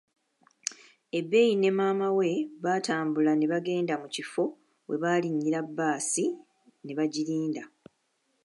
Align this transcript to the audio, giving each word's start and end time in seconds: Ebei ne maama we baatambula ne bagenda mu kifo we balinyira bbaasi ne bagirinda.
Ebei 1.19 1.51
ne 1.61 1.69
maama 1.77 2.07
we 2.17 2.29
baatambula 2.63 3.31
ne 3.35 3.45
bagenda 3.53 3.93
mu 4.01 4.07
kifo 4.15 4.43
we 4.87 4.95
balinyira 5.03 5.59
bbaasi 5.65 6.25
ne 6.85 6.91
bagirinda. 6.97 7.63